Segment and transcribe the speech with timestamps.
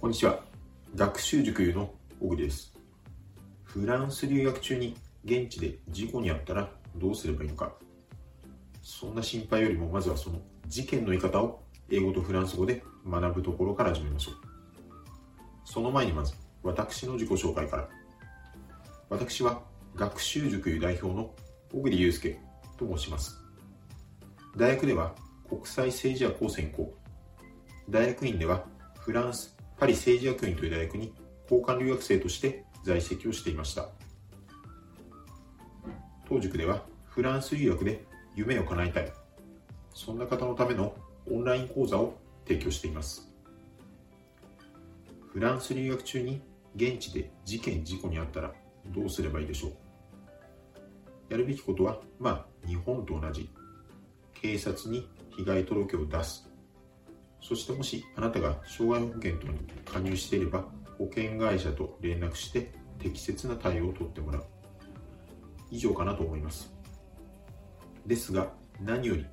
[0.00, 0.38] こんにちは。
[0.94, 2.72] 学習塾の小栗です。
[3.64, 7.72] フランス留学中に現地で事故に遭ったらどうすればいいのか。
[8.80, 14.34] そんな心配よりもまずはその事件の言い方を英語とフランス語で学ぶところから始めましょう。
[15.64, 17.88] その前にまず私の自己紹介から。
[19.10, 19.64] 私は
[19.96, 21.34] 学習塾優代表の
[21.72, 22.38] 小栗祐介
[22.76, 23.36] と申します。
[24.56, 25.16] 大学では
[25.48, 26.94] 国際政治学を専攻。
[27.90, 28.64] 大学院では
[29.00, 31.14] フランスパリ政治学院という大学に
[31.44, 33.88] 交換留学生として在籍をしていました。
[36.28, 38.04] 当塾ではフランス留学で
[38.34, 39.12] 夢を叶えたい。
[39.94, 40.94] そんな方のための
[41.30, 43.32] オンライン講座を提供しています。
[45.32, 46.42] フランス留学中に
[46.74, 48.52] 現地で事件事故にあったら
[48.86, 49.72] どうすればいいでしょう？
[51.30, 53.48] やるべきことはまあ日本と同じ。
[54.34, 56.48] 警察に被害届を出す。
[57.40, 60.64] そしてもしあなたが障害保険等に加入していれば
[60.98, 64.44] 保険会社と連絡して適切な対応を取ってもらう。
[65.70, 66.72] 以上かなと思います。
[68.06, 69.26] ですが何より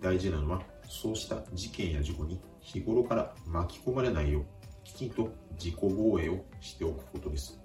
[0.00, 4.44] 大事なのはそうした事件や事故に日頃から巻き込まれないよう
[4.84, 7.60] きちんと自己防衛をしておくことです。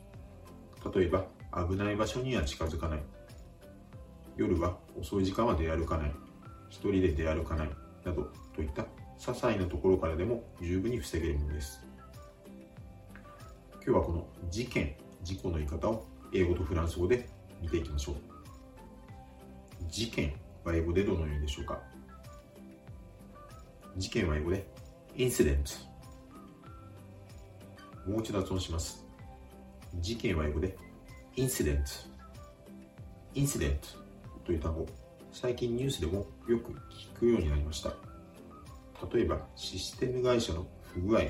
[0.93, 1.25] 例えば
[1.67, 3.03] 危ない場所には近づかない。
[4.35, 6.11] 夜は遅い時間は出歩かない。
[6.69, 7.69] 一人で出歩かない。
[8.03, 8.85] などといった
[9.23, 11.81] 些細なところからでも十分に防げるものです。
[13.75, 17.29] 今日はこの事件、事故の言い方を英語とフランス語で
[17.61, 18.15] 見ていきましょう。
[19.89, 20.33] 事件
[20.65, 21.79] は英語でどのようにでしょうか？
[23.95, 24.67] 事件は英語で
[25.15, 25.85] incident
[28.05, 29.05] もう一度発音します。
[30.01, 30.77] 事件は英語で
[31.37, 32.09] incident
[33.35, 33.77] incident
[34.43, 34.85] という単語
[35.31, 37.93] 最近ニュースでもよく聞くようになりました。
[39.11, 41.21] 例えばシステム会社の不具合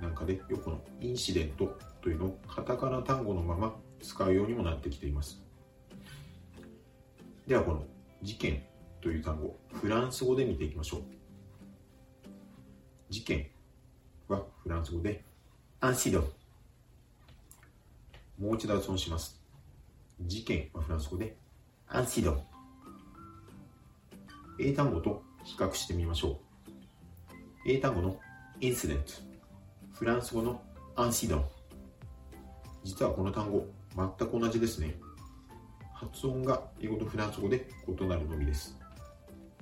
[0.00, 5.40] なんかでよくこのインシデントというのをカタカナ単語のまま使うようにもなってきています。
[7.46, 7.84] ではこの
[8.22, 8.62] 事件
[9.00, 11.02] という単語フランス語で見ていきましょう。
[13.10, 13.48] 事件
[14.28, 15.24] はフランス語で
[15.80, 16.28] アンシドン
[18.38, 19.40] もう一度発音します。
[20.20, 21.36] 事件はフランス語で
[21.88, 22.42] アンシドン
[24.58, 26.51] 英単語と比較してみましょう
[27.64, 28.18] 英単語の
[28.60, 29.04] インシデント、
[29.92, 30.60] フランス語の
[30.96, 31.44] アンシドン。
[32.82, 33.64] 実はこの単語、
[33.94, 34.96] 全く同じですね。
[35.94, 38.76] 発音が英語とフランス語で異なるのみです。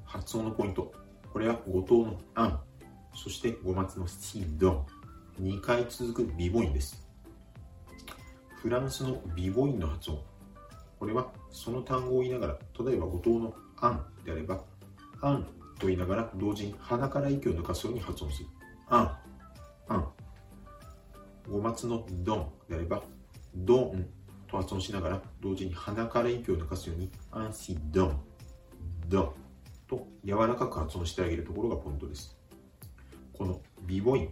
[0.03, 0.91] 発音のポイント。
[1.31, 2.61] これは五島のアン、
[3.15, 4.87] そして五松のシドン。
[5.43, 7.07] 2回続くビボインです。
[8.63, 10.23] フランスのビボインの発音。
[10.99, 14.59] これはその単語を言いながら、例えば五島のアンであれば、
[15.21, 15.47] アン
[15.81, 18.49] と言いながら同時に鼻から息を抜かすように発音する。
[18.89, 19.17] あん、
[19.89, 20.09] あん。
[21.49, 23.03] 五松のドンであれば、
[23.57, 24.07] ドン
[24.47, 28.21] と発音しながら同時に鼻から息を抜かすように、アンシドン、
[29.09, 29.33] ドン
[29.89, 32.37] と柔らかく発音してあげるところがポイントです。
[33.33, 34.29] このビボイン、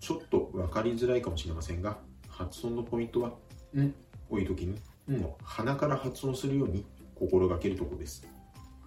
[0.00, 3.32] ちょっと分かりづらいかもしれませんが、発音のポイントは、
[3.76, 3.94] ん
[4.30, 8.26] を言うときに、んを鼻から発音するように心がけるところです。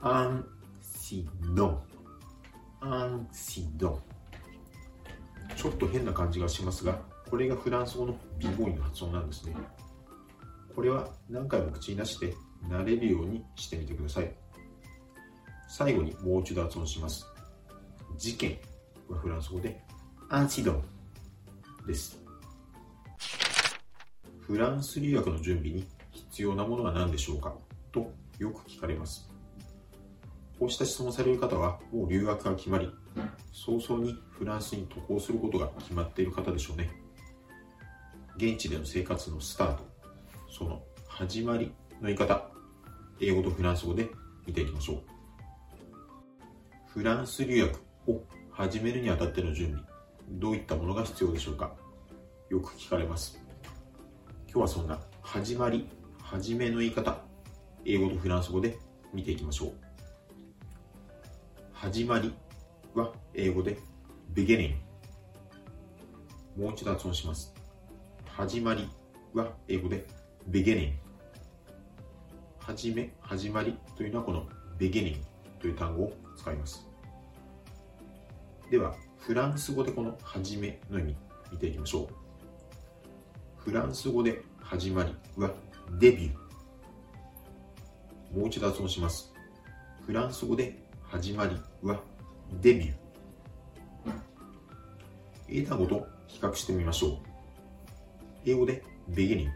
[0.02, 0.46] アン
[1.06, 1.82] シドン。
[2.80, 4.02] アンシドン。
[5.58, 9.54] ちょっと変な感じがしますが、これがフランス語のビボインの発音なんですね。
[10.74, 12.34] これは何回も口に出して
[12.70, 14.34] 慣れるようにしてみてください。
[15.68, 17.28] 最後にもう一度発音します。
[18.18, 18.58] 事件
[19.10, 19.84] はフランス語で
[20.30, 20.84] アンシドン
[21.86, 22.18] です。
[24.40, 27.54] フランス留学の準備に必要なものは何でしょうか？
[27.92, 28.10] と
[28.40, 29.30] よく聞かれます。
[30.60, 32.90] こうした質問される方は、もう留学が決まり、
[33.52, 36.90] 早々にフランスに渡航することが決まっている方でしょうね。
[38.38, 39.84] 現地での生活のスタート、
[40.50, 42.50] その始まりの言い方、
[43.20, 44.10] 英語とフランス語で
[44.48, 45.02] 見ていきましょう。
[46.88, 47.80] フランス留学
[48.12, 49.84] を始めるにあたっての準備、
[50.30, 51.76] どういったものが必要でしょうか？
[52.50, 53.40] よく聞かれます。
[54.48, 55.90] 今日はそんな始まり、
[56.22, 57.18] 始めの言い方、
[57.86, 58.78] 英語とフランス語で
[59.14, 59.93] 見ていきましょう。
[61.84, 62.34] 始まり
[62.96, 63.78] は英語で
[64.34, 64.76] beginning
[66.58, 67.54] もう一度発音します。
[68.26, 68.88] 始まり
[69.34, 70.06] は英語で
[70.50, 70.94] beginning
[72.58, 74.48] 始め、始まりというのはこの
[74.80, 75.18] beginning
[75.60, 76.88] という単語を使います。
[78.72, 81.18] ではフランス語でこの始めの意味
[81.52, 82.08] 見ていきましょう。
[83.58, 85.52] フランス語で始まりは
[86.00, 88.40] デビュー。
[88.40, 89.34] もう一度発音します。
[90.06, 90.82] フランス語で
[91.14, 92.02] 始まりは
[92.60, 92.94] デビュー。
[95.48, 97.18] 英単語と比較してみましょう。
[98.48, 99.48] 英語で beginning、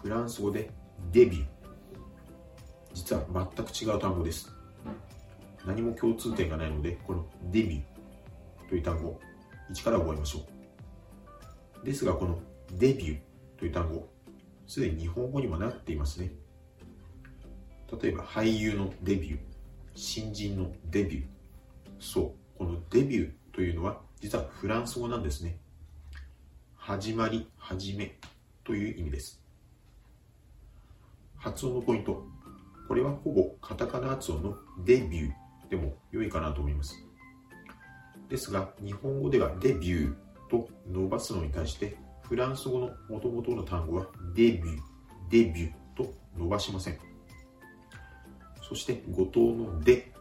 [0.00, 0.70] フランス語で
[1.10, 1.46] デビュー。
[2.94, 3.24] 実は
[3.56, 4.54] 全く違う単語です。
[5.66, 9.18] 何も共通点がないので、このデビューという単語、
[9.72, 10.46] 一から覚えましょ
[11.82, 11.84] う。
[11.84, 12.38] ですが、この
[12.70, 13.20] デビュー
[13.58, 14.08] という単語、
[14.68, 16.30] すでに日本語にもなっていますね。
[18.00, 19.47] 例えば、俳優のデビュー、
[19.98, 21.24] 新人のデビュー。
[21.98, 25.58] そう、このデビューというのは、実はフランス語なんですね。
[26.76, 28.16] 始まり、始め
[28.62, 29.42] という意味です。
[31.34, 32.24] 発音のポイント。
[32.86, 36.94] これはほぼカタカナ発音のデビューでも良いかなと思います。
[38.28, 40.16] ですが、日本語ではデビュー
[40.48, 44.06] と伸ばすのに対して、フランス語の元々の単語は
[44.36, 44.78] デビュー、
[45.28, 47.07] デビューと伸ばしません。
[48.68, 50.12] そして語頭ので、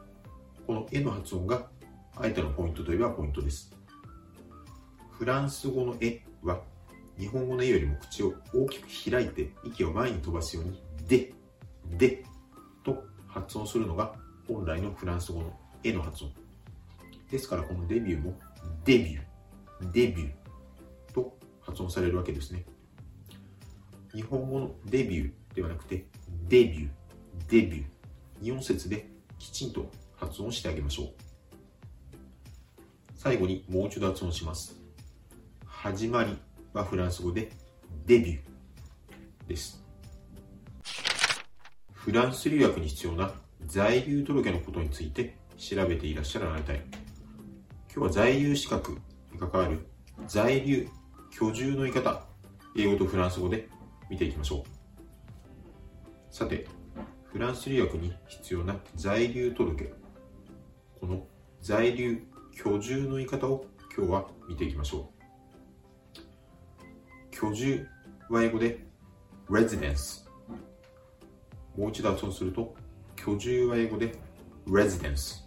[0.66, 1.68] このえの発音が
[2.16, 3.72] あえてのポイントといえばポイントです。
[5.12, 6.62] フランス語のえは
[7.20, 11.34] 日本語のえよりも口を大きく開いて息を前に飛ばすようにで、
[11.98, 12.24] で
[12.84, 14.14] と発音するのが
[14.48, 16.32] 本来のフランス語のえの発音。
[17.30, 18.40] ですからこのデビューも
[18.86, 22.66] デビュー、デビューと発音されるわけですね。
[24.14, 26.06] 日本語のデビューではなくて
[26.48, 26.90] デビュー、
[27.50, 27.97] デビュー。
[28.42, 31.08] 2音節できちんと発音してあげましょう。
[33.16, 34.76] 最後にもう一度発音します。
[35.66, 36.38] 始まり
[36.74, 37.52] はフランス語で
[38.06, 39.84] デビューです。
[41.94, 43.34] フランス留学に必要な
[43.66, 46.82] 在留届のことについて調べていらっしゃらないたい。
[47.94, 48.98] 今日は在留資格
[49.34, 49.80] に関わる
[50.28, 50.88] 在留
[51.32, 52.24] 居住の言い方、
[52.76, 53.68] 英語とフランス語で
[54.10, 54.64] 見ていきましょ
[56.32, 56.34] う。
[56.34, 56.68] さて、
[57.38, 59.94] フランス留学に必要な在留届。
[61.00, 61.28] この
[61.62, 63.64] 在留居住の言い方を
[63.96, 65.12] 今日は見ていきましょ
[66.16, 66.20] う。
[67.30, 67.88] 居住
[68.32, 68.80] は英語で
[69.48, 70.26] residence。
[71.78, 72.74] もう一度発音すると、
[73.16, 74.16] 居住は英語で
[74.68, 75.44] residence。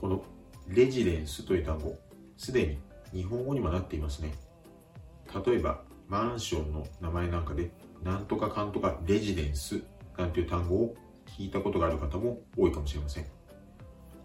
[0.00, 0.22] この
[0.68, 1.98] レジデンスという単語、
[2.38, 2.78] すで
[3.12, 4.34] に日本語にもなっていますね。
[5.44, 7.72] 例えば、マンションの名前なんかで、
[8.04, 9.82] なんとかかんとかレジデンス
[10.20, 10.94] なんていう単語を
[11.26, 13.26] 聞いたことがある方も多いかもしれません。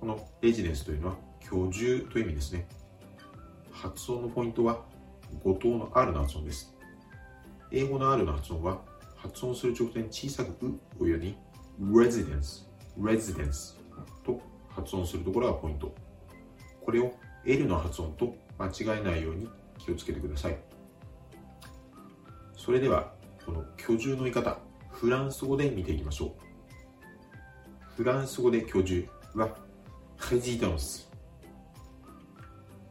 [0.02, 2.68] このレジデンスというのは居住という意味ですね。
[3.72, 4.84] 発音のポイントは
[5.42, 6.76] 語頭の R の発音です。
[7.72, 8.82] 英語の R の発音は
[9.16, 10.68] 発音する直前小さく
[11.00, 11.38] うをように
[11.82, 12.66] residence,
[13.00, 13.78] residence
[14.26, 15.96] と発音するところがポイント。
[16.84, 17.14] これを
[17.46, 20.58] L の発音と間違えないように気をつけてください。
[22.58, 23.14] それでは、
[23.46, 24.58] この居住の言い方、
[24.96, 26.32] フランス語で見ていきましょう。
[27.98, 29.54] フランス語で居住は、
[30.32, 31.12] レジダンス。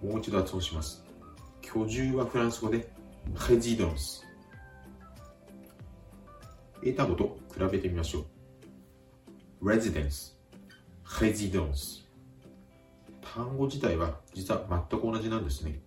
[0.02, 1.02] もう一度発音します。
[1.62, 2.92] 居住はフランス語で、
[3.48, 4.22] レジダンス。
[6.82, 8.26] 英単語と比べてみましょ
[9.62, 9.66] う。
[9.66, 10.34] residence,
[11.04, 12.04] residence。
[13.22, 15.80] 単語自体は実は全く同じなんですね。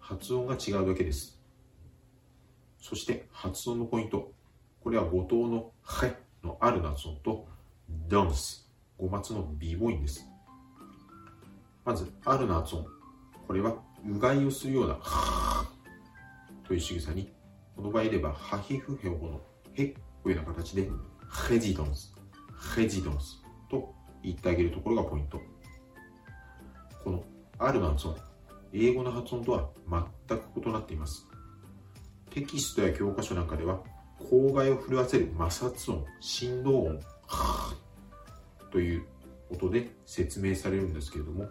[0.00, 1.40] 発音が違うだけです。
[2.80, 4.32] そして発音のポイント。
[4.88, 5.70] これは五島の
[6.02, 7.46] へのある発音と
[8.08, 10.26] ダンス、五末のビボインです。
[11.84, 12.86] まず、あるの発音。
[13.46, 13.74] これは、
[14.08, 14.98] うがいをするような、
[16.66, 17.30] という仕草に、
[17.76, 19.42] この場合では、ハヒフヘオの
[19.74, 20.88] へというような形で、
[21.50, 22.14] ヘジドンス、
[22.74, 25.38] ヘジドンスと言ってあげるところがポイント。
[27.04, 27.22] この、
[27.58, 28.16] あるの発音、
[28.72, 29.68] 英語の発音とは
[30.26, 31.28] 全く異なっています。
[32.30, 33.82] テキストや教科書なんかでは、
[34.18, 37.00] 口外を震わせる摩擦音、振動音、
[38.70, 39.06] という
[39.50, 41.48] 音で説明されるんですけれども、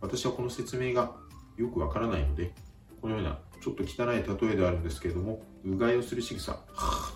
[0.00, 1.16] 私はこの説明が
[1.56, 2.52] よくわからないので、
[3.00, 6.58] このようなちょっと汚い例えではあるんですけれども、うがいをする仕草、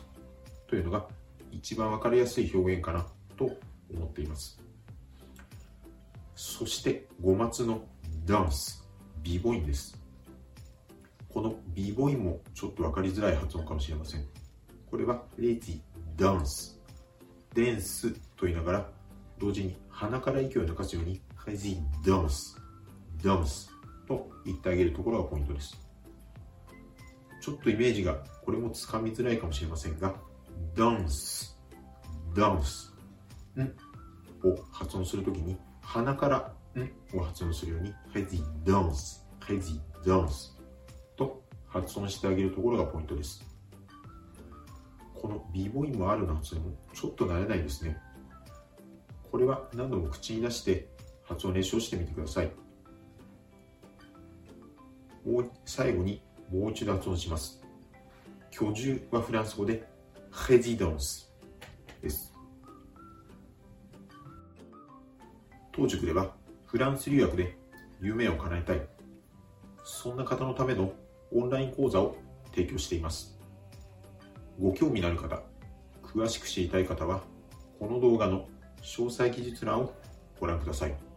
[0.69, 1.09] というのが
[1.51, 3.57] 一番わかりやすい表現かなと
[3.93, 4.61] 思っています。
[6.35, 7.87] そして、五末の
[8.25, 8.87] ダンス、
[9.23, 9.99] ビボインです。
[11.29, 14.40] このビボインもちょっとわかりづらい発音かもしれません。
[14.91, 15.81] これはレディ、
[16.17, 16.81] ダンス、
[17.55, 18.91] デンスと言いながら、
[19.39, 22.57] 同時に鼻から息を抜かすように、レディ、ダンス、
[23.25, 23.71] ダンス
[24.09, 25.77] と言ってあげるところがポイントです。
[27.41, 30.15] ちょっとイメージがこれもつかみづらいかもしれませんが、
[30.75, 31.57] ダンス、
[32.37, 32.93] ダンス、
[33.57, 33.63] ん？
[34.47, 37.17] を発音するときに鼻からん？
[37.17, 40.59] を発音するように、レディ、ダンス、レディ、ダンス
[41.17, 43.45] と発音してあげるところがポイントです。
[45.21, 47.99] この b ボインもあるな発音もちょっと慣れないですね。
[49.31, 50.89] これは何度も口に出して
[51.25, 52.51] 発音練習をしてみてください。
[55.67, 57.63] 最後にもう一度発音します。
[58.51, 59.87] 居住はフランス語で
[60.33, 61.29] résidence
[62.03, 62.35] です。
[65.73, 66.35] 当塾では
[66.67, 67.57] フランス留学で
[68.01, 68.89] 夢を叶えたい、
[69.85, 70.93] そんな方のための
[71.33, 72.17] オンライン講座を
[72.55, 73.40] 提供しています。
[74.61, 75.43] ご興味のある方、
[76.03, 77.23] 詳しく知りたい方は、
[77.79, 78.47] この動画の
[78.83, 79.95] 詳細記述欄を
[80.39, 81.10] ご覧ください。